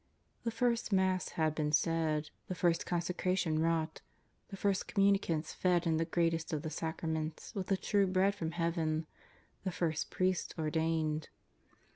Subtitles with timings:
[0.45, 4.01] The first Mass had been said; the first Consecration wrought;
[4.49, 8.49] the first Communicants fed in the greatest of the Sacraments with the true Bread from
[8.53, 9.05] Heaven;
[9.63, 11.29] the first priests ordained.